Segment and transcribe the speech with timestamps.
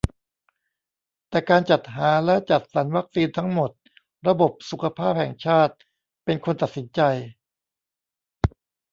[1.29, 3.71] แต่การจัดหาและจัดสรรวัคซีนทั้งหมด
[4.27, 5.75] ระบบสุขภาพแห่งชาติ
[6.25, 7.01] เป็นคนตัดสินใจ